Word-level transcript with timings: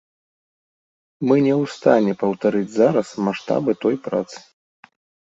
Мы 1.31 1.35
не 1.47 1.51
ў 1.55 1.63
стане 1.73 2.13
паўтарыць 2.23 2.73
зараз 2.77 3.07
маштабы 3.27 3.71
той 3.85 3.95
працы. 4.09 4.37